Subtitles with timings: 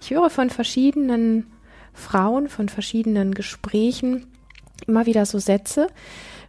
[0.00, 1.46] Ich höre von verschiedenen
[1.92, 4.26] Frauen, von verschiedenen Gesprächen
[4.86, 5.88] immer wieder so Sätze,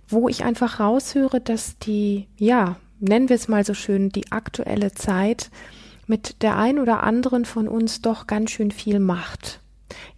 [0.08, 4.94] wo ich einfach raushöre, dass die, ja, nennen wir es mal so schön, die aktuelle
[4.94, 5.50] Zeit
[6.08, 9.60] mit der ein oder anderen von uns doch ganz schön viel macht.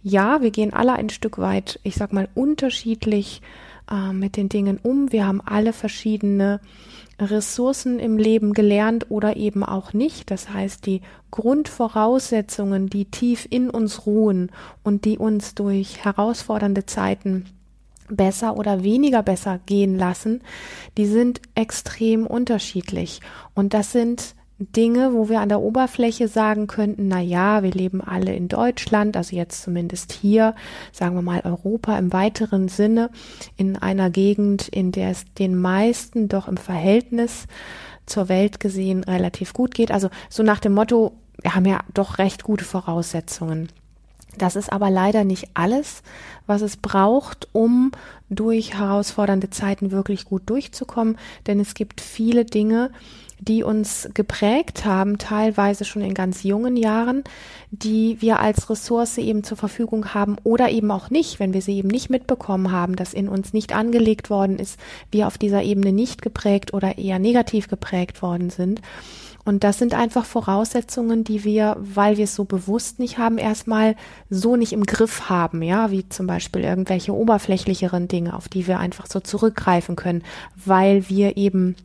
[0.02, 3.42] Ja, wir gehen alle ein Stück weit, ich sag mal, unterschiedlich
[3.90, 5.12] äh, mit den Dingen um.
[5.12, 6.60] Wir haben alle verschiedene
[7.18, 10.30] Ressourcen im Leben gelernt oder eben auch nicht.
[10.30, 14.50] Das heißt, die Grundvoraussetzungen, die tief in uns ruhen
[14.82, 17.46] und die uns durch herausfordernde Zeiten
[18.08, 20.42] besser oder weniger besser gehen lassen,
[20.96, 23.20] die sind extrem unterschiedlich.
[23.54, 24.34] Und das sind
[24.72, 29.16] Dinge, wo wir an der Oberfläche sagen könnten, na ja, wir leben alle in Deutschland,
[29.16, 30.54] also jetzt zumindest hier,
[30.92, 33.10] sagen wir mal Europa im weiteren Sinne,
[33.56, 37.46] in einer Gegend, in der es den meisten doch im Verhältnis
[38.06, 39.90] zur Welt gesehen relativ gut geht.
[39.90, 43.68] Also so nach dem Motto, wir haben ja doch recht gute Voraussetzungen.
[44.36, 46.02] Das ist aber leider nicht alles,
[46.46, 47.92] was es braucht, um
[48.30, 52.90] durch herausfordernde Zeiten wirklich gut durchzukommen, denn es gibt viele Dinge,
[53.44, 57.24] die uns geprägt haben, teilweise schon in ganz jungen Jahren,
[57.70, 61.76] die wir als Ressource eben zur Verfügung haben oder eben auch nicht, wenn wir sie
[61.76, 64.78] eben nicht mitbekommen haben, dass in uns nicht angelegt worden ist,
[65.10, 68.80] wir auf dieser Ebene nicht geprägt oder eher negativ geprägt worden sind.
[69.44, 73.94] Und das sind einfach Voraussetzungen, die wir, weil wir es so bewusst nicht haben, erstmal
[74.30, 78.78] so nicht im Griff haben, ja, wie zum Beispiel irgendwelche oberflächlicheren Dinge, auf die wir
[78.78, 80.22] einfach so zurückgreifen können,
[80.64, 81.76] weil wir eben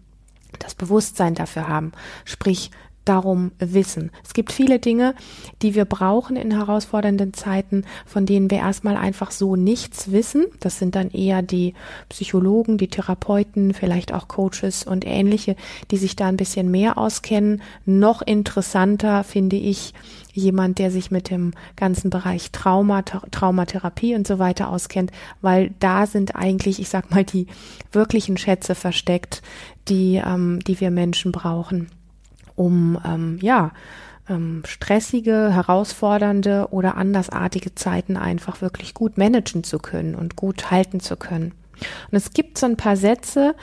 [0.58, 1.92] das Bewusstsein dafür haben,
[2.26, 2.72] sprich
[3.10, 4.12] darum wissen.
[4.24, 5.16] Es gibt viele Dinge,
[5.64, 10.46] die wir brauchen in herausfordernden Zeiten, von denen wir erstmal einfach so nichts wissen.
[10.60, 11.74] Das sind dann eher die
[12.10, 15.56] Psychologen, die Therapeuten, vielleicht auch Coaches und ähnliche,
[15.90, 17.64] die sich da ein bisschen mehr auskennen.
[17.86, 19.94] Noch interessanter finde ich
[20.40, 25.12] jemand, der sich mit dem ganzen Bereich Trauma, Traumatherapie und so weiter auskennt,
[25.42, 27.48] weil da sind eigentlich, ich sag mal, die
[27.92, 29.42] wirklichen Schätze versteckt,
[29.88, 31.90] die, ähm, die wir Menschen brauchen
[32.60, 33.72] um ähm, ja
[34.30, 41.00] ähm, stressige, herausfordernde oder andersartige Zeiten einfach wirklich gut managen zu können und gut halten
[41.00, 41.54] zu können.
[42.12, 43.56] Und es gibt so ein paar Sätze,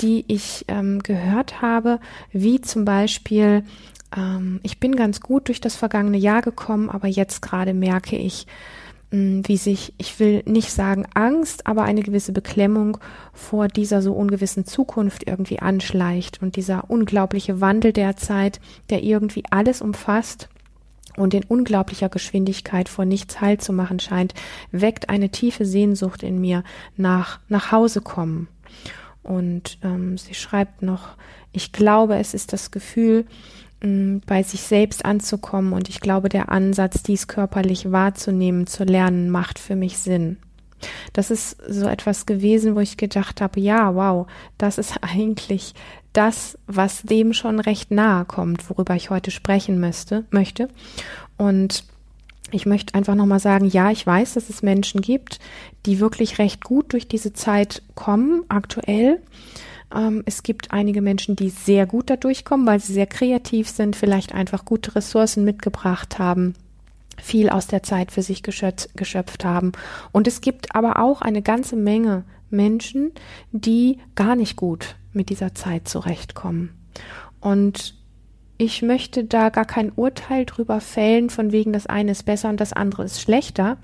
[0.00, 1.98] die ich ähm, gehört habe,
[2.30, 3.64] wie zum Beispiel,
[4.14, 8.46] ähm, ich bin ganz gut durch das vergangene Jahr gekommen, aber jetzt gerade merke ich,
[9.10, 12.98] wie sich, ich will nicht sagen Angst, aber eine gewisse Beklemmung
[13.32, 19.44] vor dieser so ungewissen Zukunft irgendwie anschleicht und dieser unglaubliche Wandel der Zeit, der irgendwie
[19.50, 20.48] alles umfasst
[21.16, 24.34] und in unglaublicher Geschwindigkeit vor nichts Halt zu machen scheint,
[24.72, 26.64] weckt eine tiefe Sehnsucht in mir
[26.96, 28.48] nach nach Hause kommen.
[29.22, 31.16] Und ähm, sie schreibt noch,
[31.52, 33.24] ich glaube, es ist das Gefühl,
[34.26, 35.72] bei sich selbst anzukommen.
[35.72, 40.38] Und ich glaube, der Ansatz, dies körperlich wahrzunehmen, zu lernen, macht für mich Sinn.
[41.12, 44.26] Das ist so etwas gewesen, wo ich gedacht habe, ja, wow,
[44.58, 45.74] das ist eigentlich
[46.12, 50.68] das, was dem schon recht nahe kommt, worüber ich heute sprechen müsste, möchte.
[51.36, 51.84] Und
[52.52, 55.40] ich möchte einfach nochmal sagen, ja, ich weiß, dass es Menschen gibt,
[55.84, 59.20] die wirklich recht gut durch diese Zeit kommen, aktuell.
[59.94, 63.96] Ähm, es gibt einige Menschen, die sehr gut da durchkommen, weil sie sehr kreativ sind,
[63.96, 66.54] vielleicht einfach gute Ressourcen mitgebracht haben
[67.20, 69.72] viel aus der Zeit für sich geschöpft, geschöpft haben.
[70.12, 73.12] Und es gibt aber auch eine ganze Menge Menschen,
[73.52, 76.70] die gar nicht gut mit dieser Zeit zurechtkommen.
[77.40, 77.94] Und
[78.58, 82.60] ich möchte da gar kein Urteil drüber fällen, von wegen das eine ist besser und
[82.60, 83.76] das andere ist schlechter.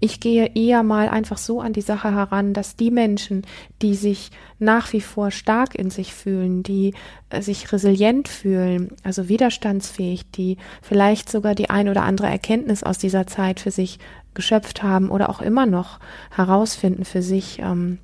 [0.00, 3.42] Ich gehe eher mal einfach so an die Sache heran, dass die Menschen,
[3.82, 6.94] die sich nach wie vor stark in sich fühlen, die
[7.30, 12.98] äh, sich resilient fühlen, also widerstandsfähig, die vielleicht sogar die ein oder andere Erkenntnis aus
[12.98, 13.98] dieser Zeit für sich
[14.34, 15.98] geschöpft haben oder auch immer noch
[16.30, 17.98] herausfinden für sich, ähm,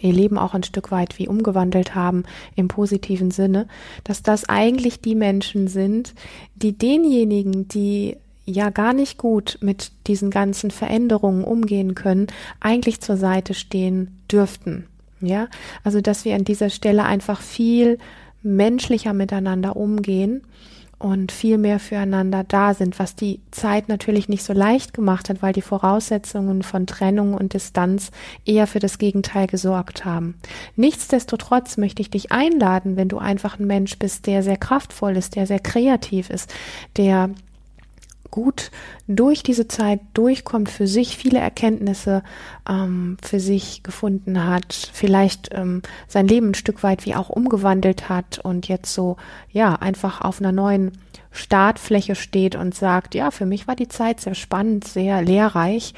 [0.00, 3.66] ihr Leben auch ein Stück weit wie umgewandelt haben im positiven Sinne,
[4.04, 6.14] dass das eigentlich die Menschen sind,
[6.54, 8.16] die denjenigen, die
[8.50, 12.26] ja gar nicht gut mit diesen ganzen Veränderungen umgehen können,
[12.60, 14.86] eigentlich zur Seite stehen dürften.
[15.20, 15.48] Ja,
[15.84, 17.98] also dass wir an dieser Stelle einfach viel
[18.42, 20.42] menschlicher miteinander umgehen
[21.00, 25.40] und viel mehr füreinander da sind, was die Zeit natürlich nicht so leicht gemacht hat,
[25.40, 28.10] weil die Voraussetzungen von Trennung und Distanz
[28.44, 30.34] eher für das Gegenteil gesorgt haben.
[30.76, 35.36] Nichtsdestotrotz möchte ich dich einladen, wenn du einfach ein Mensch bist, der sehr kraftvoll ist,
[35.36, 36.52] der sehr kreativ ist,
[36.98, 37.30] der
[38.30, 38.70] gut
[39.06, 42.22] durch diese Zeit durchkommt, für sich viele Erkenntnisse
[42.68, 48.08] ähm, für sich gefunden hat, vielleicht ähm, sein Leben ein Stück weit wie auch umgewandelt
[48.08, 49.16] hat und jetzt so,
[49.50, 50.92] ja, einfach auf einer neuen
[51.32, 55.94] Startfläche steht und sagt, ja, für mich war die Zeit sehr spannend, sehr lehrreich,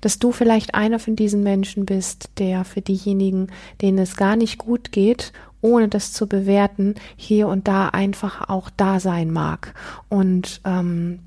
[0.00, 3.48] dass du vielleicht einer von diesen Menschen bist, der für diejenigen,
[3.82, 5.32] denen es gar nicht gut geht
[5.62, 9.74] ohne das zu bewerten, hier und da einfach auch da sein mag.
[10.08, 11.20] Und ähm,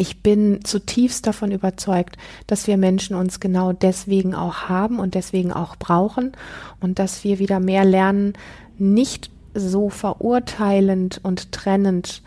[0.00, 2.16] ich bin zutiefst davon überzeugt,
[2.46, 6.32] dass wir Menschen uns genau deswegen auch haben und deswegen auch brauchen
[6.80, 8.32] und dass wir wieder mehr lernen,
[8.78, 12.22] nicht so verurteilend und trennend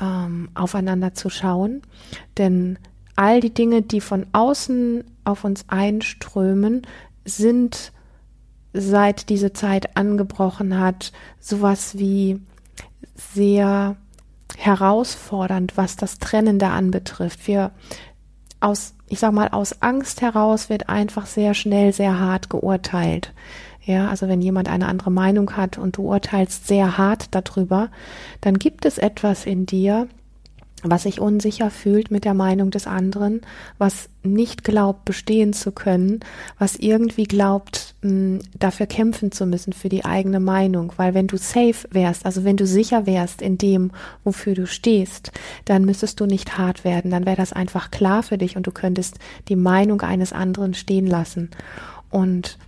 [0.00, 1.82] ähm, aufeinander zu schauen.
[2.38, 2.78] Denn
[3.14, 6.86] all die Dinge, die von außen auf uns einströmen,
[7.26, 7.92] sind
[8.72, 12.40] seit diese Zeit angebrochen hat, sowas wie
[13.14, 13.96] sehr
[14.58, 17.46] herausfordernd, was das Trennen da anbetrifft.
[17.46, 17.70] Wir
[18.60, 23.32] aus, ich sag mal, aus Angst heraus wird einfach sehr schnell sehr hart geurteilt.
[23.84, 27.88] Ja, also wenn jemand eine andere Meinung hat und du urteilst sehr hart darüber,
[28.40, 30.08] dann gibt es etwas in dir,
[30.82, 33.40] was sich unsicher fühlt mit der Meinung des anderen,
[33.78, 36.20] was nicht glaubt, bestehen zu können,
[36.58, 40.92] was irgendwie glaubt, mh, dafür kämpfen zu müssen für die eigene Meinung.
[40.96, 43.90] Weil wenn du safe wärst, also wenn du sicher wärst in dem,
[44.24, 45.32] wofür du stehst,
[45.64, 47.10] dann müsstest du nicht hart werden.
[47.10, 51.06] Dann wäre das einfach klar für dich und du könntest die Meinung eines anderen stehen
[51.06, 51.50] lassen.
[52.10, 52.58] Und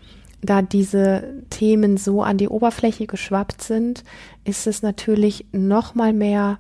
[0.43, 4.05] da diese Themen so an die Oberfläche geschwappt sind,
[4.45, 6.59] ist es natürlich noch mal mehr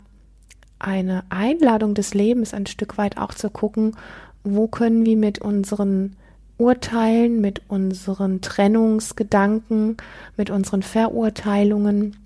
[0.80, 3.96] eine Einladung des Lebens ein Stück weit auch zu gucken,
[4.42, 6.16] wo können wir mit unseren
[6.58, 9.96] Urteilen, mit unseren Trennungsgedanken,
[10.36, 12.16] mit unseren Verurteilungen,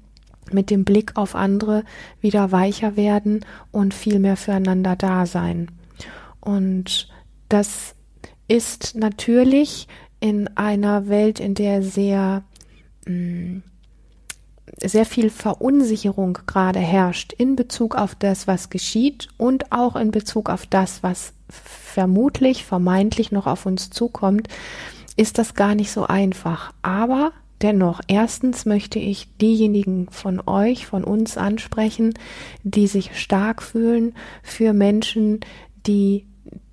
[0.50, 1.84] mit dem Blick auf andere
[2.20, 5.70] wieder weicher werden und viel mehr füreinander da sein.
[6.40, 7.08] Und
[7.48, 7.94] das
[8.48, 9.88] ist natürlich
[10.20, 12.42] in einer Welt, in der sehr
[13.06, 13.62] mh, mm,
[14.82, 20.49] sehr viel Verunsicherung gerade herrscht in Bezug auf das, was geschieht und auch in Bezug
[20.49, 24.49] auf das, was vermutlich, vermeintlich noch auf uns zukommt,
[25.16, 26.72] ist das gar nicht so einfach.
[26.82, 27.32] Aber
[27.62, 32.14] dennoch, erstens möchte ich diejenigen von euch, von uns ansprechen,
[32.62, 35.40] die sich stark fühlen für Menschen,
[35.87, 36.26] die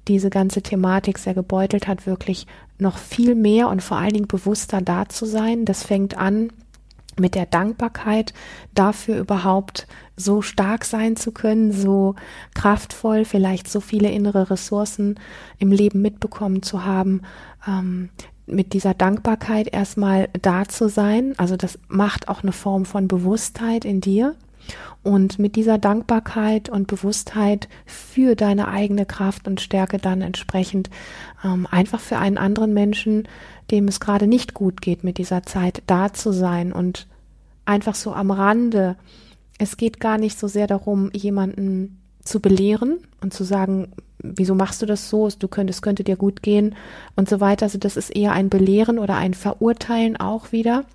[0.07, 2.47] diese ganze Thematik sehr gebeutelt hat, wirklich
[2.79, 5.65] noch viel mehr und vor allen Dingen bewusster da zu sein.
[5.65, 6.51] Das fängt an
[7.21, 8.33] mit der Dankbarkeit
[8.73, 9.87] dafür überhaupt
[10.17, 12.15] so stark sein zu können, so
[12.53, 15.19] kraftvoll, vielleicht so viele innere Ressourcen
[15.57, 17.21] im Leben mitbekommen zu haben,
[17.65, 18.09] ähm,
[18.45, 21.33] mit dieser Dankbarkeit erstmal da zu sein.
[21.37, 24.35] Also das macht auch eine Form von Bewusstheit in dir.
[25.03, 30.91] Und mit dieser Dankbarkeit und Bewusstheit für deine eigene Kraft und Stärke dann entsprechend
[31.43, 33.27] ähm, einfach für einen anderen Menschen
[33.71, 37.07] dem es gerade nicht gut geht mit dieser Zeit, da zu sein und
[37.71, 38.95] einfach so am Rande.
[39.57, 44.81] Es geht gar nicht so sehr darum, jemanden zu belehren und zu sagen, wieso machst
[44.81, 45.29] du das so?
[45.29, 46.75] Du könntest, könnte dir gut gehen
[47.15, 47.65] und so weiter.
[47.65, 50.85] Also das ist eher ein Belehren oder ein Verurteilen auch wieder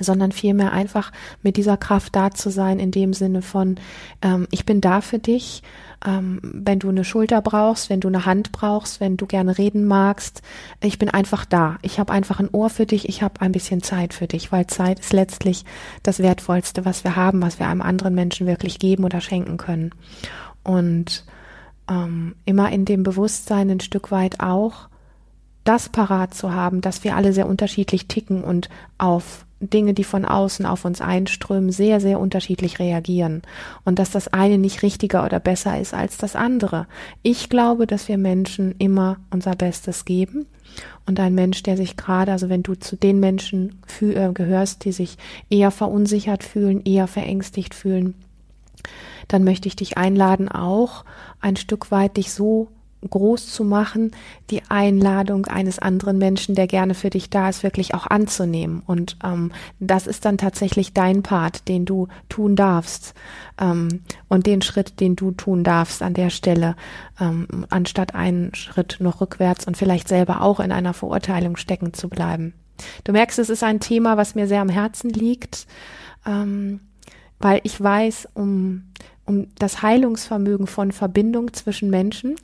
[0.00, 3.76] sondern vielmehr einfach mit dieser Kraft da zu sein, in dem Sinne von,
[4.22, 5.62] ähm, ich bin da für dich,
[6.06, 9.86] ähm, wenn du eine Schulter brauchst, wenn du eine Hand brauchst, wenn du gerne reden
[9.86, 10.42] magst,
[10.80, 11.78] ich bin einfach da.
[11.82, 14.66] Ich habe einfach ein Ohr für dich, ich habe ein bisschen Zeit für dich, weil
[14.66, 15.64] Zeit ist letztlich
[16.02, 19.90] das Wertvollste, was wir haben, was wir einem anderen Menschen wirklich geben oder schenken können.
[20.62, 21.24] Und
[21.88, 24.88] ähm, immer in dem Bewusstsein ein Stück weit auch,
[25.64, 30.24] das parat zu haben, dass wir alle sehr unterschiedlich ticken und auf Dinge, die von
[30.24, 33.42] außen auf uns einströmen, sehr, sehr unterschiedlich reagieren
[33.84, 36.86] und dass das eine nicht richtiger oder besser ist als das andere.
[37.22, 40.46] Ich glaube, dass wir Menschen immer unser Bestes geben
[41.06, 44.92] und ein Mensch, der sich gerade, also wenn du zu den Menschen äh, gehörst, die
[44.92, 45.18] sich
[45.50, 48.14] eher verunsichert fühlen, eher verängstigt fühlen,
[49.28, 51.04] dann möchte ich dich einladen, auch
[51.40, 52.68] ein Stück weit dich so
[53.08, 54.12] groß zu machen,
[54.50, 58.82] die Einladung eines anderen Menschen, der gerne für dich da ist, wirklich auch anzunehmen.
[58.86, 63.14] Und ähm, das ist dann tatsächlich dein Part, den du tun darfst.
[63.58, 66.76] Ähm, und den Schritt, den du tun darfst an der Stelle,
[67.18, 72.08] ähm, anstatt einen Schritt noch rückwärts und vielleicht selber auch in einer Verurteilung stecken zu
[72.08, 72.54] bleiben.
[73.04, 75.66] Du merkst, es ist ein Thema, was mir sehr am Herzen liegt,
[76.26, 76.80] ähm,
[77.38, 78.84] weil ich weiß um
[79.30, 82.34] um das Heilungsvermögen von Verbindung zwischen Menschen.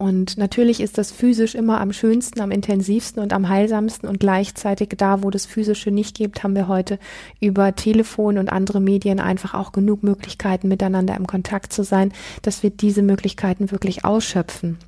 [0.00, 4.94] Und natürlich ist das physisch immer am schönsten, am intensivsten und am heilsamsten und gleichzeitig
[4.96, 6.98] da, wo das physische nicht gibt, haben wir heute
[7.38, 12.62] über Telefon und andere Medien einfach auch genug Möglichkeiten, miteinander im Kontakt zu sein, dass
[12.62, 14.78] wir diese Möglichkeiten wirklich ausschöpfen.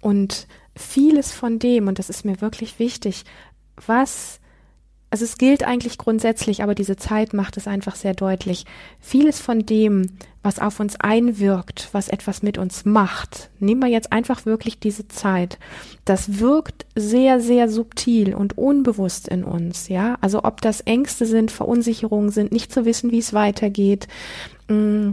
[0.00, 3.24] Und vieles von dem, und das ist mir wirklich wichtig,
[3.86, 4.40] was
[5.12, 8.64] also es gilt eigentlich grundsätzlich, aber diese Zeit macht es einfach sehr deutlich.
[8.98, 10.06] Vieles von dem,
[10.42, 15.08] was auf uns einwirkt, was etwas mit uns macht, nehmen wir jetzt einfach wirklich diese
[15.08, 15.58] Zeit.
[16.06, 20.16] Das wirkt sehr, sehr subtil und unbewusst in uns, ja.
[20.22, 24.08] Also ob das Ängste sind, Verunsicherungen sind, nicht zu wissen, wie es weitergeht.
[24.68, 25.10] Mm,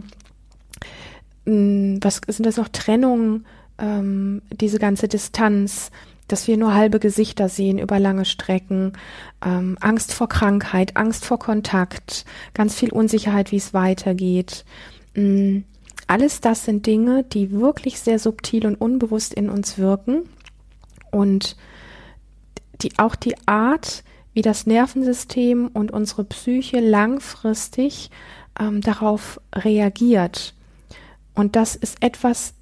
[1.43, 2.69] mm, was sind das noch?
[2.69, 3.45] Trennungen,
[3.77, 5.91] ähm, diese ganze Distanz,
[6.31, 8.93] dass wir nur halbe Gesichter sehen über lange Strecken,
[9.45, 14.63] ähm, Angst vor Krankheit, Angst vor Kontakt, ganz viel Unsicherheit, wie es weitergeht.
[15.15, 15.65] Ähm,
[16.07, 20.23] alles das sind Dinge, die wirklich sehr subtil und unbewusst in uns wirken
[21.11, 21.55] und
[22.81, 28.09] die auch die Art, wie das Nervensystem und unsere Psyche langfristig
[28.59, 30.55] ähm, darauf reagiert.
[31.35, 32.53] Und das ist etwas,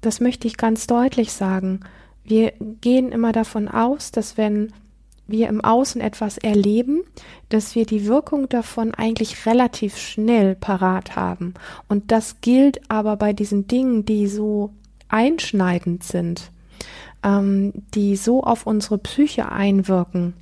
[0.00, 1.80] das möchte ich ganz deutlich sagen
[2.26, 4.72] wir gehen immer davon aus, dass wenn
[5.28, 7.02] wir im Außen etwas erleben,
[7.48, 11.54] dass wir die Wirkung davon eigentlich relativ schnell parat haben.
[11.88, 14.72] Und das gilt aber bei diesen Dingen, die so
[15.08, 16.50] einschneidend sind,
[17.24, 20.34] ähm, die so auf unsere Psyche einwirken,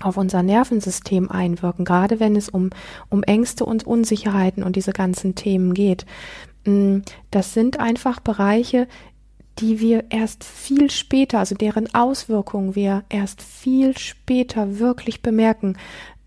[0.00, 2.70] auf unser Nervensystem einwirken, gerade wenn es um,
[3.08, 6.06] um Ängste und Unsicherheiten und diese ganzen Themen geht.
[6.64, 6.98] Mm,
[7.30, 8.88] das sind einfach Bereiche,
[9.58, 15.76] die wir erst viel später, also deren Auswirkungen wir erst viel später wirklich bemerken.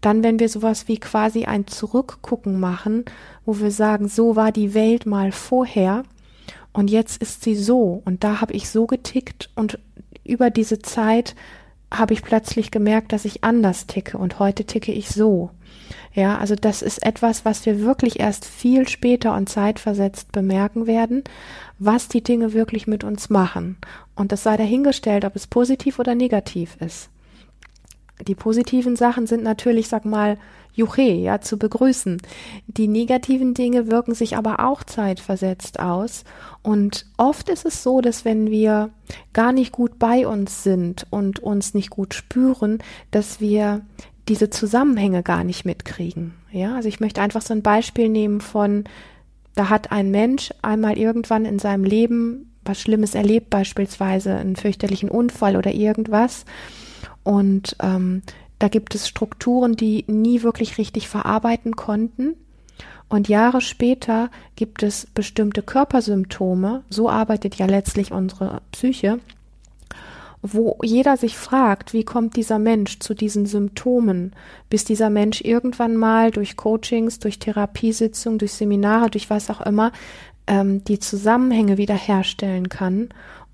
[0.01, 3.05] Dann, wenn wir sowas wie quasi ein Zurückgucken machen,
[3.45, 6.03] wo wir sagen, so war die Welt mal vorher
[6.71, 9.79] und jetzt ist sie so und da habe ich so getickt und
[10.23, 11.35] über diese Zeit
[11.91, 15.51] habe ich plötzlich gemerkt, dass ich anders ticke und heute ticke ich so.
[16.13, 21.23] Ja, also das ist etwas, was wir wirklich erst viel später und zeitversetzt bemerken werden,
[21.77, 23.77] was die Dinge wirklich mit uns machen.
[24.15, 27.09] Und es sei dahingestellt, ob es positiv oder negativ ist.
[28.27, 30.37] Die positiven Sachen sind natürlich, sag mal,
[30.73, 32.21] Juche, ja, zu begrüßen.
[32.67, 36.23] Die negativen Dinge wirken sich aber auch zeitversetzt aus.
[36.61, 38.89] Und oft ist es so, dass wenn wir
[39.33, 42.79] gar nicht gut bei uns sind und uns nicht gut spüren,
[43.11, 43.81] dass wir
[44.27, 46.33] diese Zusammenhänge gar nicht mitkriegen.
[46.51, 48.83] Ja, also ich möchte einfach so ein Beispiel nehmen von,
[49.55, 55.09] da hat ein Mensch einmal irgendwann in seinem Leben was Schlimmes erlebt, beispielsweise einen fürchterlichen
[55.09, 56.45] Unfall oder irgendwas.
[57.23, 58.21] Und ähm,
[58.59, 62.35] da gibt es Strukturen, die nie wirklich richtig verarbeiten konnten.
[63.07, 69.19] Und Jahre später gibt es bestimmte Körpersymptome, so arbeitet ja letztlich unsere Psyche,
[70.43, 74.33] wo jeder sich fragt, wie kommt dieser Mensch zu diesen Symptomen,
[74.69, 79.91] bis dieser Mensch irgendwann mal durch Coachings, durch Therapiesitzungen, durch Seminare, durch was auch immer,
[80.45, 83.09] ähm, die Zusammenhänge wiederherstellen kann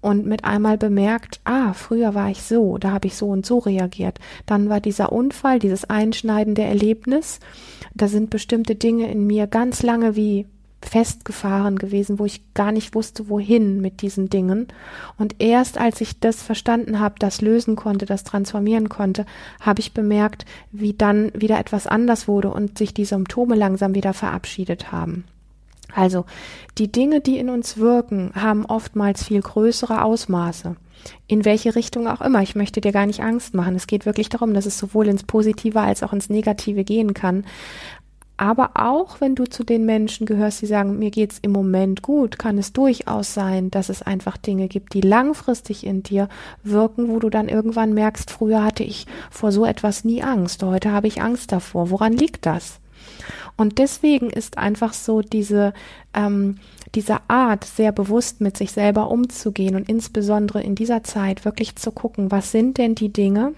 [0.05, 3.57] und mit einmal bemerkt, ah, früher war ich so, da habe ich so und so
[3.57, 4.19] reagiert.
[4.45, 7.39] Dann war dieser Unfall, dieses einschneidende Erlebnis,
[7.95, 10.45] da sind bestimmte Dinge in mir ganz lange wie
[10.83, 14.67] festgefahren gewesen, wo ich gar nicht wusste, wohin mit diesen Dingen.
[15.17, 19.25] Und erst als ich das verstanden habe, das lösen konnte, das transformieren konnte,
[19.59, 24.13] habe ich bemerkt, wie dann wieder etwas anders wurde und sich die Symptome langsam wieder
[24.13, 25.24] verabschiedet haben.
[25.95, 26.25] Also,
[26.77, 30.75] die Dinge, die in uns wirken, haben oftmals viel größere Ausmaße.
[31.27, 32.41] In welche Richtung auch immer.
[32.41, 33.75] Ich möchte dir gar nicht Angst machen.
[33.75, 37.45] Es geht wirklich darum, dass es sowohl ins Positive als auch ins Negative gehen kann.
[38.37, 42.37] Aber auch wenn du zu den Menschen gehörst, die sagen, mir geht's im Moment gut,
[42.37, 46.27] kann es durchaus sein, dass es einfach Dinge gibt, die langfristig in dir
[46.61, 50.91] wirken, wo du dann irgendwann merkst, früher hatte ich vor so etwas nie Angst, heute
[50.91, 51.89] habe ich Angst davor.
[51.91, 52.81] Woran liegt das?
[53.57, 55.74] Und deswegen ist einfach so diese,
[56.13, 56.57] ähm,
[56.93, 61.91] diese Art, sehr bewusst mit sich selber umzugehen und insbesondere in dieser Zeit wirklich zu
[61.91, 63.53] gucken, was sind denn die Dinge,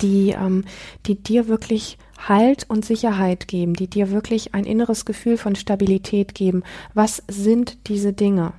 [0.00, 0.64] die, ähm,
[1.06, 6.34] die dir wirklich Halt und Sicherheit geben, die dir wirklich ein inneres Gefühl von Stabilität
[6.34, 6.62] geben.
[6.94, 8.54] Was sind diese Dinge?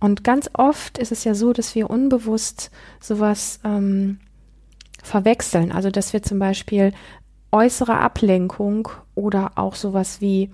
[0.00, 4.18] Und ganz oft ist es ja so, dass wir unbewusst sowas ähm,
[5.02, 5.72] verwechseln.
[5.72, 6.92] Also dass wir zum Beispiel
[7.54, 10.50] äußere Ablenkung oder auch sowas wie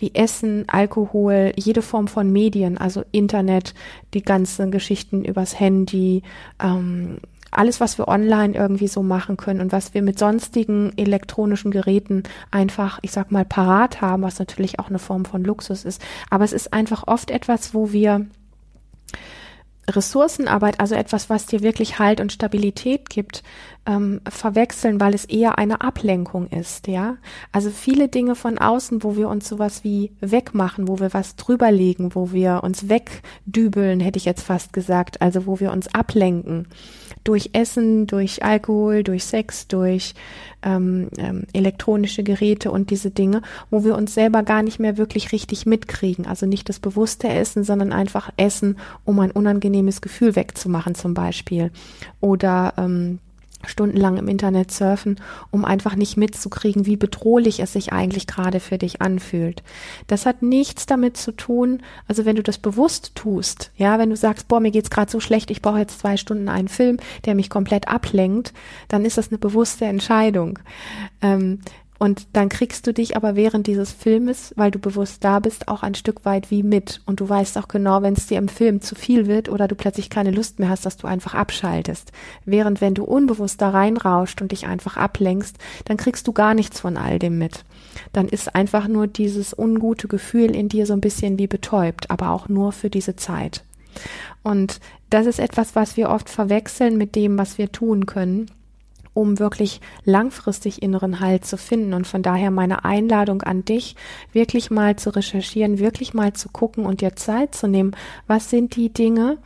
[0.00, 3.74] wie Essen, Alkohol, jede Form von Medien, also Internet,
[4.14, 6.22] die ganzen Geschichten übers Handy,
[6.62, 7.18] ähm,
[7.50, 12.22] alles, was wir online irgendwie so machen können und was wir mit sonstigen elektronischen Geräten
[12.52, 16.00] einfach, ich sag mal, parat haben, was natürlich auch eine Form von Luxus ist.
[16.30, 18.26] Aber es ist einfach oft etwas, wo wir
[19.88, 23.42] Ressourcenarbeit, also etwas, was dir wirklich Halt und Stabilität gibt,
[23.88, 27.16] ähm, verwechseln, weil es eher eine Ablenkung ist, ja.
[27.52, 32.14] Also viele Dinge von außen, wo wir uns sowas wie wegmachen, wo wir was drüberlegen,
[32.14, 36.68] wo wir uns wegdübeln, hätte ich jetzt fast gesagt, also wo wir uns ablenken
[37.24, 40.14] durch Essen, durch Alkohol, durch Sex, durch
[40.62, 45.32] ähm, ähm, elektronische Geräte und diese Dinge, wo wir uns selber gar nicht mehr wirklich
[45.32, 46.26] richtig mitkriegen.
[46.26, 51.70] Also nicht das bewusste Essen, sondern einfach Essen, um ein unangenehmes Gefühl wegzumachen zum Beispiel.
[52.20, 53.18] Oder ähm,
[53.66, 58.78] stundenlang im Internet surfen, um einfach nicht mitzukriegen, wie bedrohlich es sich eigentlich gerade für
[58.78, 59.62] dich anfühlt.
[60.06, 64.16] Das hat nichts damit zu tun, also wenn du das bewusst tust, ja, wenn du
[64.16, 67.34] sagst, boah, mir geht's gerade so schlecht, ich brauche jetzt zwei Stunden einen Film, der
[67.34, 68.52] mich komplett ablenkt,
[68.88, 70.58] dann ist das eine bewusste Entscheidung.
[71.20, 71.60] Ähm,
[71.98, 75.82] und dann kriegst du dich aber während dieses Filmes, weil du bewusst da bist, auch
[75.82, 77.00] ein Stück weit wie mit.
[77.06, 79.74] Und du weißt auch genau, wenn es dir im Film zu viel wird oder du
[79.74, 82.12] plötzlich keine Lust mehr hast, dass du einfach abschaltest.
[82.44, 86.78] Während wenn du unbewusst da reinrauscht und dich einfach ablenkst, dann kriegst du gar nichts
[86.78, 87.64] von all dem mit.
[88.12, 92.30] Dann ist einfach nur dieses ungute Gefühl in dir so ein bisschen wie betäubt, aber
[92.30, 93.64] auch nur für diese Zeit.
[94.44, 94.78] Und
[95.10, 98.48] das ist etwas, was wir oft verwechseln mit dem, was wir tun können
[99.18, 101.92] um wirklich langfristig inneren Halt zu finden.
[101.92, 103.96] Und von daher meine Einladung an dich,
[104.32, 107.96] wirklich mal zu recherchieren, wirklich mal zu gucken und dir Zeit zu nehmen.
[108.28, 109.38] Was sind die Dinge,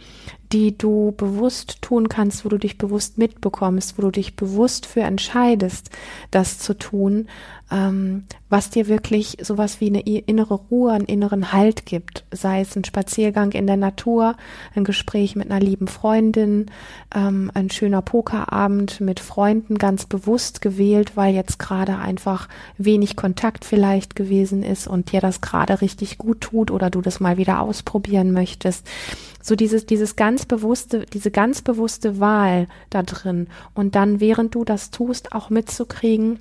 [0.53, 5.01] die du bewusst tun kannst, wo du dich bewusst mitbekommst, wo du dich bewusst für
[5.01, 5.91] entscheidest,
[6.31, 7.27] das zu tun,
[7.71, 12.25] ähm, was dir wirklich sowas wie eine innere Ruhe, einen inneren Halt gibt.
[12.31, 14.37] Sei es ein Spaziergang in der Natur,
[14.75, 16.67] ein Gespräch mit einer lieben Freundin,
[17.15, 23.65] ähm, ein schöner Pokerabend mit Freunden ganz bewusst gewählt, weil jetzt gerade einfach wenig Kontakt
[23.65, 27.61] vielleicht gewesen ist und dir das gerade richtig gut tut oder du das mal wieder
[27.61, 28.87] ausprobieren möchtest.
[29.43, 34.65] So dieses, dieses ganz bewusste, diese ganz bewusste Wahl da drin und dann, während du
[34.65, 36.39] das tust, auch mitzukriegen,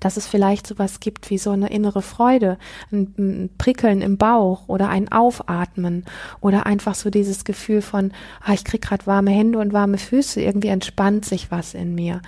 [0.00, 2.58] dass es vielleicht sowas gibt wie so eine innere Freude,
[2.92, 6.04] ein, Prickeln im Bauch oder ein Aufatmen
[6.40, 10.40] oder einfach so dieses Gefühl von, ah, ich krieg gerade warme Hände und warme Füße,
[10.40, 12.20] irgendwie entspannt sich was in mir.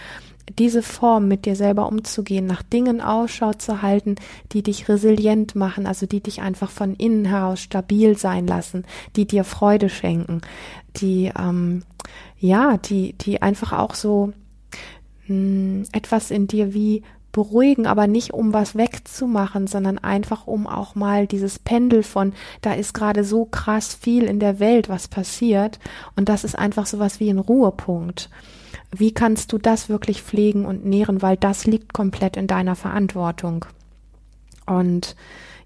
[0.58, 4.16] Diese Form, mit dir selber umzugehen, nach Dingen Ausschau zu halten,
[4.52, 8.84] die dich resilient machen, also die dich einfach von innen heraus stabil sein lassen,
[9.16, 10.40] die dir Freude schenken,
[10.96, 11.82] die, ähm,
[12.38, 14.32] ja, die, die einfach auch so
[15.26, 20.66] mh, hm, etwas in dir wie beruhigen, aber nicht um was wegzumachen, sondern einfach um
[20.66, 22.32] auch mal dieses Pendel von,
[22.62, 25.78] da ist gerade so krass viel in der Welt, was passiert
[26.16, 28.30] und das ist einfach sowas wie ein Ruhepunkt.
[28.90, 33.66] Wie kannst du das wirklich pflegen und nähren, weil das liegt komplett in deiner Verantwortung.
[34.66, 35.16] Und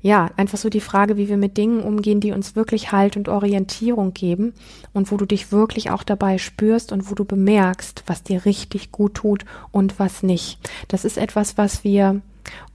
[0.00, 3.28] ja, einfach so die Frage, wie wir mit Dingen umgehen, die uns wirklich Halt und
[3.28, 4.52] Orientierung geben
[4.92, 8.90] und wo du dich wirklich auch dabei spürst und wo du bemerkst, was dir richtig
[8.90, 10.58] gut tut und was nicht.
[10.88, 12.20] Das ist etwas, was wir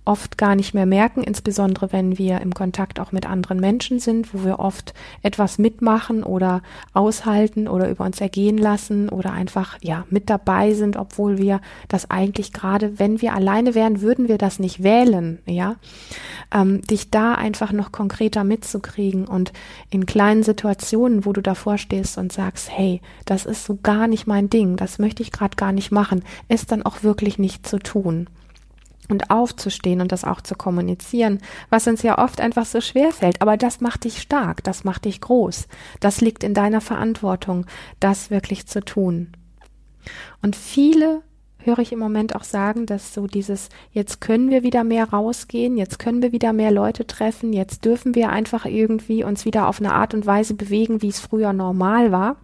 [0.07, 4.33] oft gar nicht mehr merken, insbesondere wenn wir im Kontakt auch mit anderen Menschen sind,
[4.33, 6.61] wo wir oft etwas mitmachen oder
[6.93, 12.09] aushalten oder über uns ergehen lassen oder einfach ja mit dabei sind, obwohl wir das
[12.09, 15.75] eigentlich gerade, wenn wir alleine wären, würden wir das nicht wählen, ja.
[16.53, 19.51] Ähm, dich da einfach noch konkreter mitzukriegen und
[19.89, 24.25] in kleinen Situationen, wo du davor stehst und sagst, hey, das ist so gar nicht
[24.25, 27.79] mein Ding, das möchte ich gerade gar nicht machen, ist dann auch wirklich nicht zu
[27.79, 28.27] tun
[29.09, 31.39] und aufzustehen und das auch zu kommunizieren,
[31.69, 33.41] was uns ja oft einfach so schwer fällt.
[33.41, 35.67] Aber das macht dich stark, das macht dich groß.
[35.99, 37.65] Das liegt in deiner Verantwortung,
[37.99, 39.31] das wirklich zu tun.
[40.41, 41.21] Und viele
[41.67, 45.77] höre ich im Moment auch sagen, dass so dieses, jetzt können wir wieder mehr rausgehen,
[45.77, 49.79] jetzt können wir wieder mehr Leute treffen, jetzt dürfen wir einfach irgendwie uns wieder auf
[49.79, 52.37] eine Art und Weise bewegen, wie es früher normal war.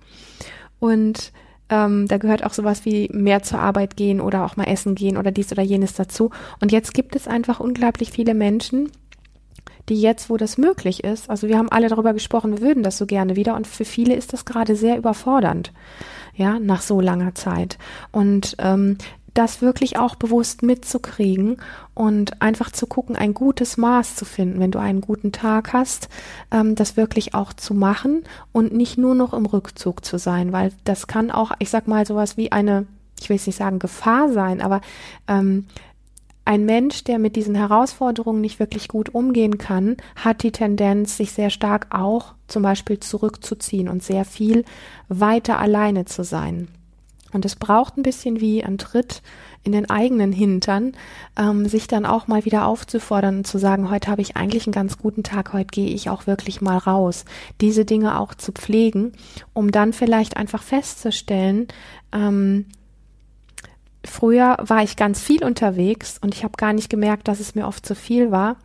[0.80, 1.32] Und
[1.70, 5.18] ähm, da gehört auch sowas wie mehr zur Arbeit gehen oder auch mal essen gehen
[5.18, 6.30] oder dies oder jenes dazu.
[6.62, 8.92] Und jetzt gibt es einfach unglaublich viele Menschen,
[9.90, 12.98] die jetzt, wo das möglich ist, also wir haben alle darüber gesprochen, wir würden das
[12.98, 15.74] so gerne wieder und für viele ist das gerade sehr überfordernd,
[16.36, 17.78] ja, nach so langer Zeit.
[18.12, 18.98] Und ähm,
[19.34, 21.58] das wirklich auch bewusst mitzukriegen
[21.94, 26.10] und einfach zu gucken, ein gutes Maß zu finden, wenn du einen guten Tag hast,
[26.52, 30.72] ähm, das wirklich auch zu machen und nicht nur noch im Rückzug zu sein, weil
[30.84, 32.86] das kann auch, ich sag mal, sowas wie eine,
[33.20, 34.82] ich will es nicht sagen Gefahr sein, aber
[35.28, 35.66] ähm,
[36.46, 41.32] ein Mensch, der mit diesen Herausforderungen nicht wirklich gut umgehen kann, hat die Tendenz, sich
[41.32, 44.66] sehr stark auch zum Beispiel zurückzuziehen und sehr viel
[45.08, 46.68] weiter alleine zu sein.
[47.34, 49.22] Und es braucht ein bisschen wie ein Tritt
[49.64, 50.94] in den eigenen Hintern,
[51.38, 54.74] ähm, sich dann auch mal wieder aufzufordern und zu sagen, heute habe ich eigentlich einen
[54.74, 57.26] ganz guten Tag, heute gehe ich auch wirklich mal raus.
[57.62, 59.14] Diese Dinge auch zu pflegen,
[59.54, 61.68] um dann vielleicht einfach festzustellen,
[62.12, 62.66] ähm,
[64.06, 67.68] früher war ich ganz viel unterwegs und ich habe gar nicht gemerkt, dass es mir
[67.68, 68.58] oft zu viel war.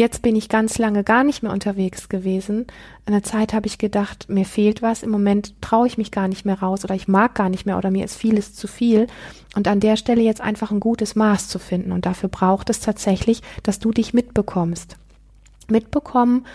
[0.00, 2.66] Jetzt bin ich ganz lange gar nicht mehr unterwegs gewesen.
[3.04, 5.02] Eine Zeit habe ich gedacht, mir fehlt was.
[5.02, 7.76] Im Moment traue ich mich gar nicht mehr raus oder ich mag gar nicht mehr
[7.76, 9.08] oder mir ist vieles zu viel.
[9.54, 11.92] Und an der Stelle jetzt einfach ein gutes Maß zu finden.
[11.92, 14.96] Und dafür braucht es tatsächlich, dass du dich mitbekommst.
[15.68, 16.46] Mitbekommen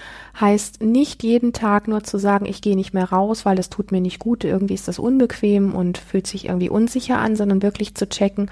[0.42, 3.92] heißt nicht jeden Tag nur zu sagen, ich gehe nicht mehr raus, weil es tut
[3.92, 7.94] mir nicht gut, irgendwie ist das unbequem und fühlt sich irgendwie unsicher an, sondern wirklich
[7.96, 8.50] zu checken,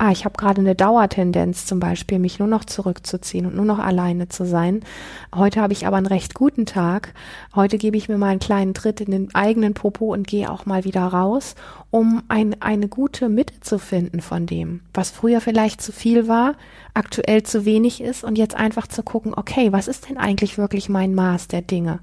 [0.00, 3.78] ah, ich habe gerade eine Dauertendenz zum Beispiel, mich nur noch zurückzuziehen und nur noch
[3.78, 4.82] alleine zu sein.
[5.34, 7.12] Heute habe ich aber einen recht guten Tag.
[7.54, 10.64] Heute gebe ich mir mal einen kleinen Tritt in den eigenen Popo und gehe auch
[10.64, 11.54] mal wieder raus,
[11.90, 16.54] um ein, eine gute Mitte zu finden von dem, was früher vielleicht zu viel war,
[16.94, 20.88] aktuell zu wenig ist und jetzt einfach zu gucken, okay, was ist denn eigentlich wirklich
[20.88, 21.98] mein Maß der Dinge?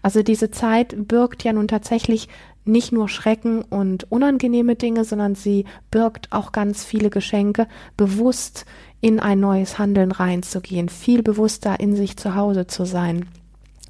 [0.00, 2.28] Also diese Zeit birgt ja nun tatsächlich
[2.66, 8.66] nicht nur Schrecken und unangenehme Dinge, sondern sie birgt auch ganz viele Geschenke, bewusst
[9.00, 13.26] in ein neues Handeln reinzugehen, viel bewusster in sich zu Hause zu sein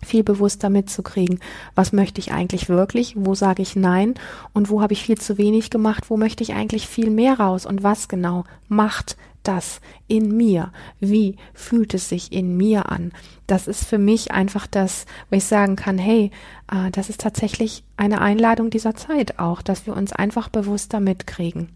[0.04, 1.40] viel bewusster mitzukriegen,
[1.74, 4.14] was möchte ich eigentlich wirklich, wo sage ich nein
[4.52, 7.66] und wo habe ich viel zu wenig gemacht, wo möchte ich eigentlich viel mehr raus
[7.66, 10.72] und was genau macht das in mir?
[11.00, 13.12] Wie fühlt es sich in mir an?
[13.46, 16.30] Das ist für mich einfach das, wo ich sagen kann, hey,
[16.70, 21.68] äh, das ist tatsächlich eine Einladung dieser Zeit auch, dass wir uns einfach bewusster mitkriegen.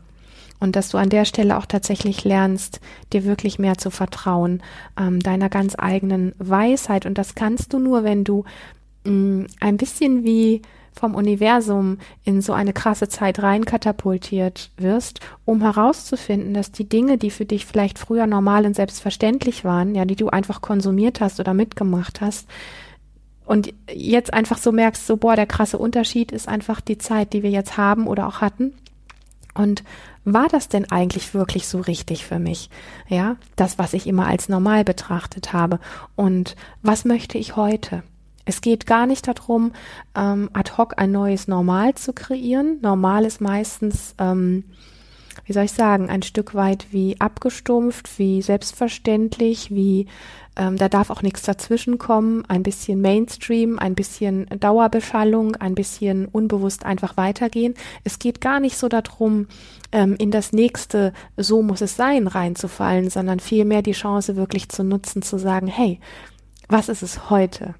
[0.59, 2.81] Und dass du an der Stelle auch tatsächlich lernst,
[3.15, 4.63] dir wirklich mehr zu vertrauen,
[4.99, 7.07] ähm, deiner ganz eigenen Weisheit.
[7.07, 8.45] Und das kannst du nur, wenn du
[9.05, 10.61] mh, mm, ein bisschen wie
[10.93, 17.19] vom Universum in so eine krasse Zeit rein katapultiert wirst, um herauszufinden, dass die Dinge,
[17.19, 21.41] die für dich vielleicht früher normal und selbstverständlich waren, ja, die du einfach konsumiert hast
[21.41, 22.47] oder mitgemacht hast,
[23.51, 27.43] und jetzt einfach so merkst, so, boah, der krasse Unterschied ist einfach die Zeit, die
[27.43, 28.75] wir jetzt haben oder auch hatten.
[29.55, 29.83] Und
[30.25, 32.71] war das denn eigentlich wirklich so richtig für mich?
[33.09, 35.81] Ja, das, was ich immer als normal betrachtet habe.
[36.15, 38.05] Und was möchte ich heute?
[38.51, 39.71] Es geht gar nicht darum,
[40.17, 42.81] ähm, ad hoc ein neues Normal zu kreieren.
[42.83, 44.65] Normal ist meistens, ähm,
[45.45, 50.09] wie soll ich sagen, ein Stück weit wie abgestumpft, wie selbstverständlich, wie
[50.57, 56.27] ähm, da darf auch nichts dazwischen kommen, ein bisschen Mainstream, ein bisschen Dauerbeschallung, ein bisschen
[56.27, 57.75] unbewusst einfach weitergehen.
[58.03, 59.47] Es geht gar nicht so darum,
[59.93, 64.83] ähm, in das nächste, so muss es sein, reinzufallen, sondern vielmehr die Chance wirklich zu
[64.83, 66.01] nutzen, zu sagen, hey,
[66.69, 67.77] was ist es heute?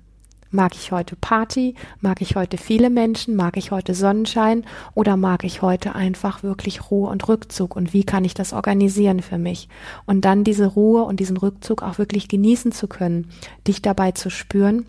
[0.53, 1.77] Mag ich heute Party?
[2.01, 3.37] Mag ich heute viele Menschen?
[3.37, 4.65] Mag ich heute Sonnenschein?
[4.95, 7.77] Oder mag ich heute einfach wirklich Ruhe und Rückzug?
[7.77, 9.69] Und wie kann ich das organisieren für mich?
[10.07, 13.31] Und dann diese Ruhe und diesen Rückzug auch wirklich genießen zu können,
[13.67, 14.87] dich dabei zu spüren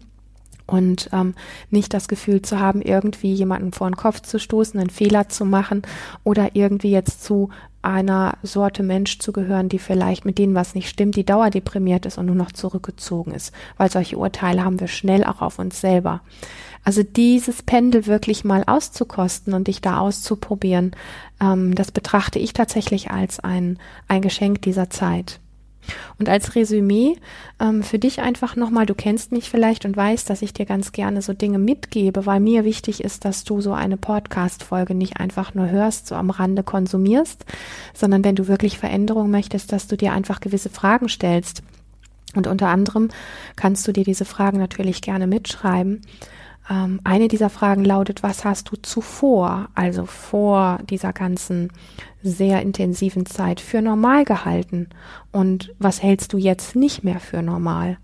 [0.72, 1.36] und ähm,
[1.70, 5.46] nicht das Gefühl zu haben, irgendwie jemanden vor den Kopf zu stoßen, einen Fehler zu
[5.46, 5.82] machen
[6.24, 7.50] oder irgendwie jetzt zu
[7.82, 12.18] einer Sorte Mensch zu gehören, die vielleicht mit denen was nicht stimmt, die dauerdeprimiert ist
[12.18, 16.22] und nur noch zurückgezogen ist, weil solche Urteile haben wir schnell auch auf uns selber.
[16.84, 20.96] Also dieses Pendel wirklich mal auszukosten und dich da auszuprobieren,
[21.42, 25.40] ähm, das betrachte ich tatsächlich als ein, ein Geschenk dieser Zeit.
[26.20, 27.16] Und als Resümee
[27.60, 30.92] ähm, für dich einfach nochmal, du kennst mich vielleicht und weißt, dass ich dir ganz
[30.92, 35.54] gerne so Dinge mitgebe, weil mir wichtig ist, dass du so eine Podcast-Folge nicht einfach
[35.54, 37.46] nur hörst, so am Rande konsumierst,
[37.94, 41.64] sondern wenn du wirklich Veränderung möchtest, dass du dir einfach gewisse Fragen stellst.
[42.34, 43.10] Und unter anderem
[43.56, 46.02] kannst du dir diese Fragen natürlich gerne mitschreiben
[46.70, 51.72] ähm, eine dieser Fragen lautet, was hast du zuvor, also vor dieser ganzen
[52.24, 54.90] sehr intensiven Zeit, für normal gehalten?
[55.32, 57.98] Und was hältst du jetzt nicht mehr für normal?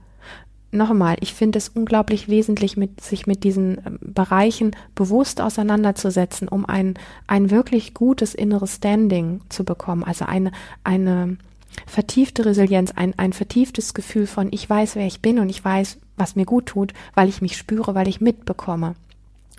[0.72, 6.66] Nochmal, ich finde es unglaublich wesentlich, mit, sich mit diesen ähm, Bereichen bewusst auseinanderzusetzen, um
[6.66, 10.52] ein, ein wirklich gutes inneres Standing zu bekommen, also eine,
[10.84, 11.38] eine
[11.86, 16.00] vertiefte Resilienz, ein, ein vertieftes Gefühl von, ich weiß, wer ich bin und ich weiß,
[16.18, 18.96] was mir gut tut, weil ich mich spüre, weil ich mitbekomme.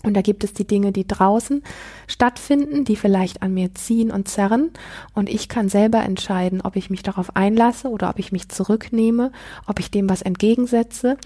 [0.04, 1.62] Und da gibt es die Dinge, die draußen
[2.06, 4.70] stattfinden, die vielleicht an mir ziehen und zerren.
[5.12, 9.32] Und ich kann selber entscheiden, ob ich mich darauf einlasse oder ob ich mich zurücknehme,
[9.66, 11.16] ob ich dem was entgegensetze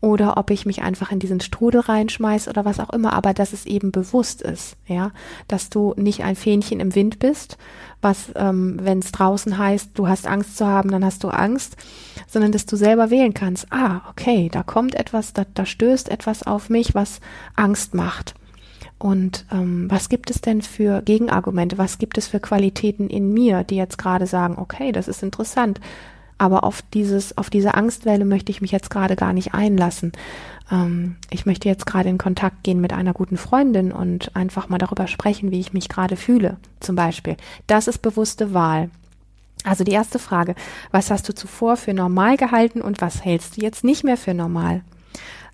[0.00, 3.14] oder ob ich mich einfach in diesen Strudel reinschmeiße oder was auch immer.
[3.14, 5.10] Aber dass es eben bewusst ist, ja,
[5.48, 7.58] dass du nicht ein Fähnchen im Wind bist,
[8.02, 11.76] was, ähm, wenn es draußen heißt, du hast Angst zu haben, dann hast du Angst,
[12.26, 13.66] sondern dass du selber wählen kannst.
[13.70, 17.20] Ah, okay, da kommt etwas, da, da stößt etwas auf mich, was
[17.56, 18.34] Angst macht.
[18.98, 21.78] Und ähm, was gibt es denn für Gegenargumente?
[21.78, 25.80] Was gibt es für Qualitäten in mir, die jetzt gerade sagen, okay, das ist interessant,
[26.36, 30.12] aber auf dieses, auf diese Angstwelle möchte ich mich jetzt gerade gar nicht einlassen.
[30.70, 34.78] Ähm, ich möchte jetzt gerade in Kontakt gehen mit einer guten Freundin und einfach mal
[34.78, 37.36] darüber sprechen, wie ich mich gerade fühle, zum Beispiel.
[37.66, 38.90] Das ist bewusste Wahl.
[39.64, 40.54] Also die erste Frage,
[40.90, 44.32] was hast du zuvor für normal gehalten und was hältst du jetzt nicht mehr für
[44.32, 44.82] normal?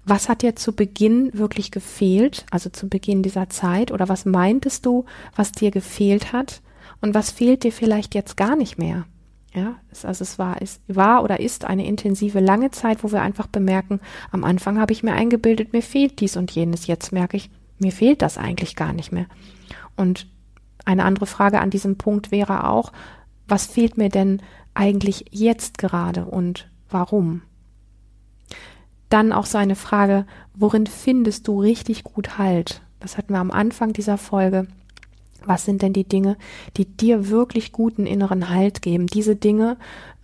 [0.05, 4.87] Was hat dir zu Beginn wirklich gefehlt, also zu Beginn dieser Zeit, oder was meintest
[4.87, 6.61] du, was dir gefehlt hat?
[7.01, 9.05] Und was fehlt dir vielleicht jetzt gar nicht mehr?
[9.57, 13.47] Ja, also es war, es war oder ist eine intensive lange Zeit, wo wir einfach
[13.47, 16.87] bemerken, am Anfang habe ich mir eingebildet, mir fehlt dies und jenes.
[16.87, 19.25] Jetzt merke ich, mir fehlt das eigentlich gar nicht mehr.
[19.97, 20.29] Und
[20.85, 22.93] eine andere Frage an diesem Punkt wäre auch,
[23.49, 24.43] was fehlt mir denn
[24.75, 27.41] eigentlich jetzt gerade und warum?
[29.09, 32.83] Dann auch so eine Frage, worin findest du richtig gut Halt?
[33.01, 34.69] Das hatten wir am Anfang dieser Folge.
[35.47, 36.37] Was sind denn die Dinge,
[36.77, 39.07] die dir wirklich guten inneren Halt geben?
[39.07, 39.77] Diese Dinge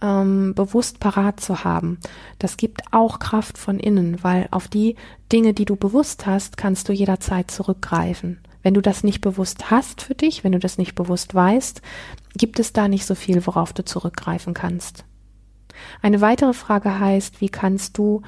[0.02, 1.98] ähm, bewusst parat zu haben.
[2.38, 4.96] Das gibt auch Kraft von innen, weil auf die
[5.30, 8.40] Dinge, die du bewusst hast, kannst du jederzeit zurückgreifen.
[8.62, 11.82] Wenn du das nicht bewusst hast für dich, wenn du das nicht bewusst weißt,
[12.36, 15.04] gibt es da nicht so viel, worauf du zurückgreifen kannst.
[16.00, 18.22] Eine weitere Frage heißt, wie kannst du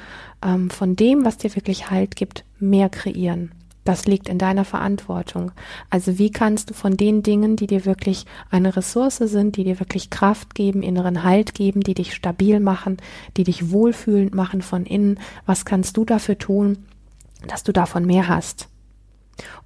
[0.44, 3.52] ähm, von dem, was dir wirklich Halt gibt, mehr kreieren?
[3.84, 5.52] Das liegt in deiner Verantwortung.
[5.90, 9.78] Also wie kannst du von den Dingen, die dir wirklich eine Ressource sind, die dir
[9.78, 12.96] wirklich Kraft geben, inneren Halt geben, die dich stabil machen,
[13.36, 16.78] die dich wohlfühlend machen von innen, was kannst du dafür tun,
[17.46, 18.68] dass du davon mehr hast?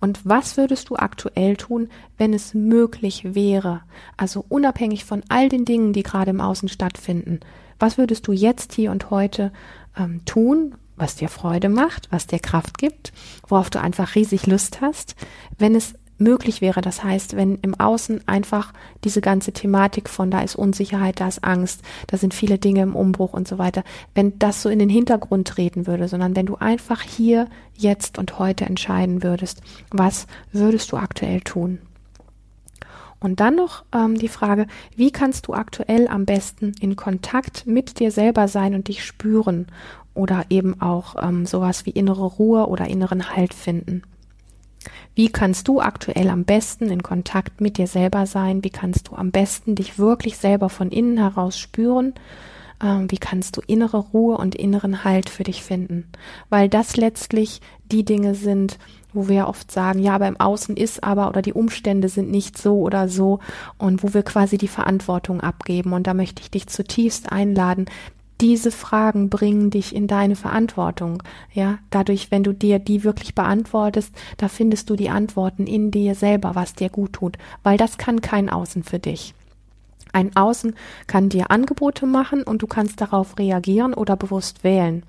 [0.00, 3.82] Und was würdest du aktuell tun, wenn es möglich wäre?
[4.16, 7.40] Also unabhängig von all den Dingen, die gerade im Außen stattfinden.
[7.78, 9.52] Was würdest du jetzt hier und heute
[9.96, 13.12] ähm, tun, was dir Freude macht, was dir Kraft gibt,
[13.46, 15.14] worauf du einfach riesig Lust hast,
[15.58, 16.80] wenn es möglich wäre.
[16.80, 18.72] Das heißt, wenn im Außen einfach
[19.04, 22.96] diese ganze Thematik von da ist Unsicherheit, da ist Angst, da sind viele Dinge im
[22.96, 23.84] Umbruch und so weiter,
[24.14, 28.40] wenn das so in den Hintergrund treten würde, sondern wenn du einfach hier, jetzt und
[28.40, 31.78] heute entscheiden würdest, was würdest du aktuell tun?
[33.20, 37.98] Und dann noch ähm, die Frage, wie kannst du aktuell am besten in Kontakt mit
[37.98, 39.66] dir selber sein und dich spüren
[40.18, 44.02] oder eben auch ähm, sowas wie innere Ruhe oder inneren Halt finden?
[45.14, 48.62] Wie kannst du aktuell am besten in Kontakt mit dir selber sein?
[48.62, 52.14] Wie kannst du am besten dich wirklich selber von innen heraus spüren?
[52.82, 56.08] Ähm, wie kannst du innere Ruhe und inneren Halt für dich finden?
[56.50, 58.78] Weil das letztlich die Dinge sind,
[59.12, 62.58] wo wir oft sagen, ja, aber im Außen ist aber oder die Umstände sind nicht
[62.58, 63.40] so oder so
[63.78, 65.92] und wo wir quasi die Verantwortung abgeben.
[65.92, 67.86] Und da möchte ich dich zutiefst einladen,
[68.40, 71.22] diese Fragen bringen dich in deine Verantwortung.
[71.52, 76.14] Ja, dadurch, wenn du dir die wirklich beantwortest, da findest du die Antworten in dir
[76.14, 79.34] selber, was dir gut tut, weil das kann kein Außen für dich.
[80.12, 80.74] Ein Außen
[81.06, 85.02] kann dir Angebote machen und du kannst darauf reagieren oder bewusst wählen.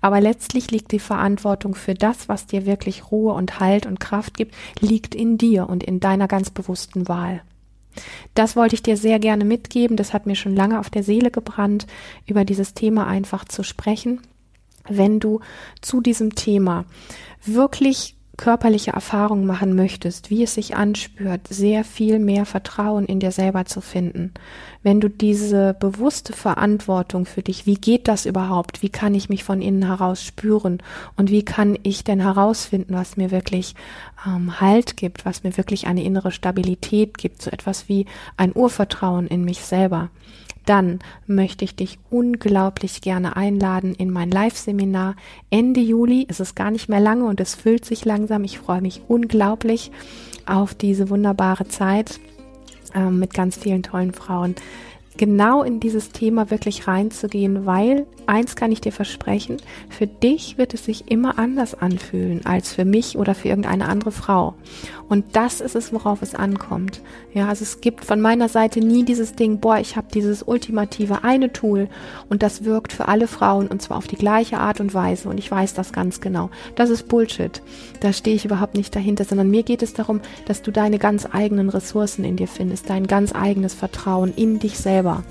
[0.00, 4.34] Aber letztlich liegt die Verantwortung für das, was dir wirklich Ruhe und Halt und Kraft
[4.36, 7.42] gibt, liegt in dir und in deiner ganz bewussten Wahl.
[8.34, 9.96] Das wollte ich dir sehr gerne mitgeben.
[9.96, 11.86] Das hat mir schon lange auf der Seele gebrannt,
[12.26, 14.20] über dieses Thema einfach zu sprechen.
[14.88, 15.40] Wenn du
[15.80, 16.84] zu diesem Thema
[17.44, 23.32] wirklich körperliche Erfahrungen machen möchtest, wie es sich anspürt, sehr viel mehr Vertrauen in dir
[23.32, 24.34] selber zu finden.
[24.86, 28.82] Wenn du diese bewusste Verantwortung für dich, wie geht das überhaupt?
[28.82, 30.78] Wie kann ich mich von innen heraus spüren?
[31.16, 33.74] Und wie kann ich denn herausfinden, was mir wirklich
[34.24, 39.26] ähm, Halt gibt, was mir wirklich eine innere Stabilität gibt, so etwas wie ein Urvertrauen
[39.26, 40.10] in mich selber?
[40.66, 45.14] dann möchte ich dich unglaublich gerne einladen in mein Live-Seminar
[45.48, 46.26] Ende Juli.
[46.28, 48.42] Es ist gar nicht mehr lange und es füllt sich langsam.
[48.42, 49.92] Ich freue mich unglaublich
[50.44, 52.18] auf diese wunderbare Zeit
[53.10, 54.54] mit ganz vielen tollen Frauen
[55.16, 60.74] genau in dieses Thema wirklich reinzugehen, weil eins kann ich dir versprechen, für dich wird
[60.74, 64.54] es sich immer anders anfühlen als für mich oder für irgendeine andere Frau.
[65.08, 67.00] Und das ist es, worauf es ankommt.
[67.32, 71.22] Ja, also es gibt von meiner Seite nie dieses Ding, boah, ich habe dieses ultimative
[71.22, 71.88] eine Tool
[72.28, 75.38] und das wirkt für alle Frauen und zwar auf die gleiche Art und Weise und
[75.38, 76.50] ich weiß das ganz genau.
[76.74, 77.62] Das ist Bullshit.
[78.00, 81.26] Da stehe ich überhaupt nicht dahinter, sondern mir geht es darum, dass du deine ganz
[81.30, 85.22] eigenen Ressourcen in dir findest, dein ganz eigenes Vertrauen in dich selber selber.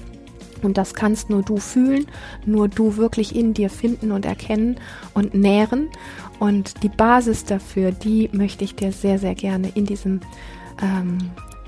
[0.63, 2.07] Und das kannst nur du fühlen,
[2.45, 4.79] nur du wirklich in dir finden und erkennen
[5.13, 5.89] und nähren.
[6.39, 10.21] Und die Basis dafür, die möchte ich dir sehr, sehr gerne in diesem,
[10.81, 11.17] ähm,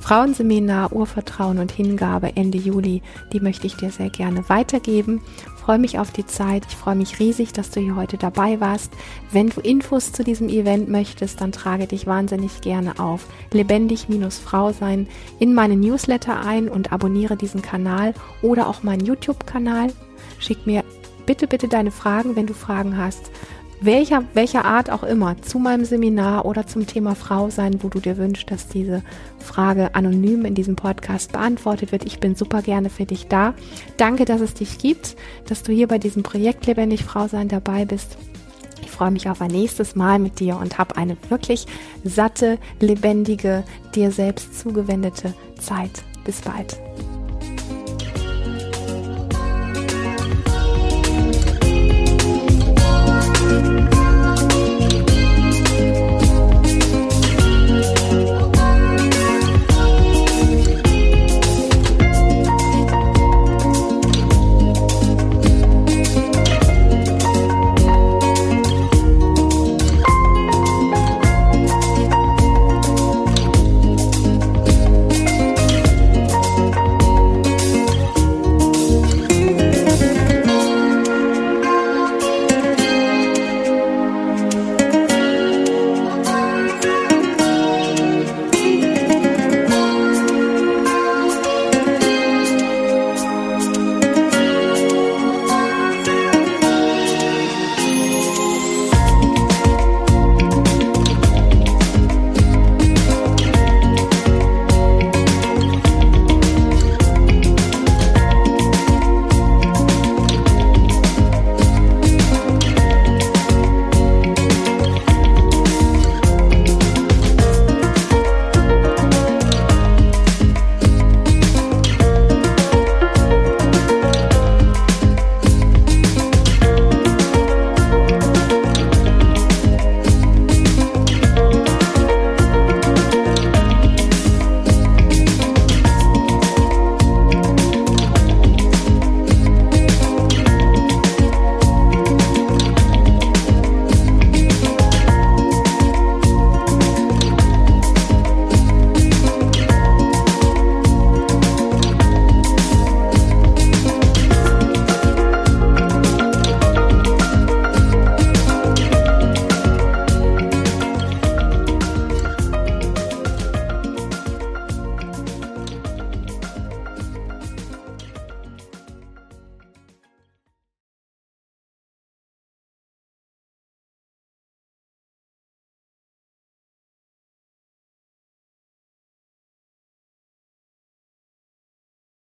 [0.08, 3.02] Frauenseminar Urvertrauen und Hingabe Ende Juli,
[3.34, 5.20] die möchte ich dir sehr gerne weitergeben.
[5.58, 6.64] Ich freue mich auf die Zeit.
[6.70, 8.94] Ich freue mich riesig, dass du hier heute dabei warst.
[9.34, 15.08] Wenn du Infos zu diesem Event möchtest, dann trage dich wahnsinnig gerne auf lebendig-frau sein
[15.40, 19.92] in meinen Newsletter ein und abonniere diesen Kanal oder auch meinen YouTube-Kanal.
[20.40, 20.86] Schick mir
[21.26, 23.30] bitte, bitte deine Fragen, wenn du Fragen hast
[23.82, 28.00] welcher, welcher Art auch immer, zu meinem Seminar oder zum Thema Frau sein, wo du
[28.00, 29.04] dir wünschst, dass diese
[29.40, 32.06] Frage anonym in diesem Podcast beantwortet wird.
[32.06, 33.54] Ich bin super gerne für dich da.
[33.98, 35.16] Danke, dass es dich gibt,
[35.48, 38.18] dass du hier bei diesem Projekt Lebendig Frau sein dabei bist.
[38.82, 41.66] Ich freue mich auf ein nächstes Mal mit dir und habe eine wirklich
[42.04, 43.64] satte, lebendige,
[43.96, 46.04] dir selbst zugewendete Zeit.
[46.24, 46.78] Bis bald.